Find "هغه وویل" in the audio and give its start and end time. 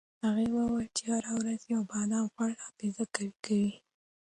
0.23-0.89